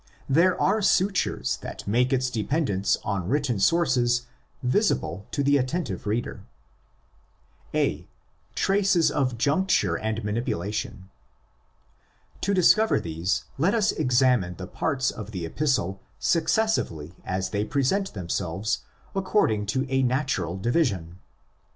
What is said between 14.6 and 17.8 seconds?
parts of the Epistle successively as they